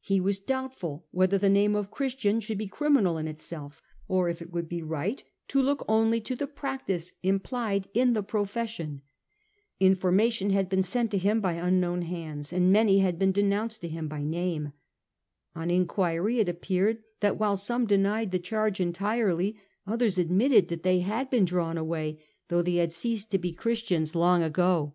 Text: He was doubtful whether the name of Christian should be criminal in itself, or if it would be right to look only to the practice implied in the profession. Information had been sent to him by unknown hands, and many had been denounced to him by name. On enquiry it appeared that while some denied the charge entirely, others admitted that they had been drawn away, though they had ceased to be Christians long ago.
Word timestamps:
He 0.00 0.20
was 0.20 0.38
doubtful 0.38 1.04
whether 1.10 1.36
the 1.36 1.48
name 1.48 1.74
of 1.74 1.90
Christian 1.90 2.38
should 2.38 2.58
be 2.58 2.68
criminal 2.68 3.18
in 3.18 3.26
itself, 3.26 3.82
or 4.06 4.28
if 4.28 4.40
it 4.40 4.52
would 4.52 4.68
be 4.68 4.82
right 4.84 5.24
to 5.48 5.60
look 5.60 5.84
only 5.88 6.20
to 6.20 6.36
the 6.36 6.46
practice 6.46 7.12
implied 7.24 7.88
in 7.92 8.12
the 8.12 8.22
profession. 8.22 9.02
Information 9.80 10.50
had 10.50 10.68
been 10.68 10.84
sent 10.84 11.10
to 11.10 11.18
him 11.18 11.40
by 11.40 11.54
unknown 11.54 12.02
hands, 12.02 12.52
and 12.52 12.70
many 12.72 13.00
had 13.00 13.18
been 13.18 13.32
denounced 13.32 13.80
to 13.80 13.88
him 13.88 14.06
by 14.06 14.22
name. 14.22 14.72
On 15.56 15.72
enquiry 15.72 16.38
it 16.38 16.48
appeared 16.48 17.02
that 17.18 17.36
while 17.36 17.56
some 17.56 17.84
denied 17.84 18.30
the 18.30 18.38
charge 18.38 18.78
entirely, 18.80 19.56
others 19.88 20.18
admitted 20.18 20.68
that 20.68 20.84
they 20.84 21.00
had 21.00 21.28
been 21.30 21.44
drawn 21.44 21.76
away, 21.76 22.22
though 22.46 22.62
they 22.62 22.76
had 22.76 22.92
ceased 22.92 23.28
to 23.32 23.38
be 23.38 23.50
Christians 23.52 24.14
long 24.14 24.40
ago. 24.40 24.94